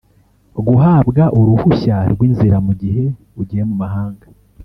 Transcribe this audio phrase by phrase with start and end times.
[0.67, 3.03] Guhabwa uruhushya rw’ inzira mugihe
[3.41, 4.25] ugiye mumahanga